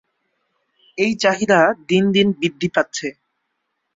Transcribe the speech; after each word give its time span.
এই 0.97 1.13
চাহিদা 1.15 1.59
দিন 1.89 2.03
দিন 2.11 2.27
বৃদ্ধি 2.31 2.67
পাচ্ছে। 2.75 3.07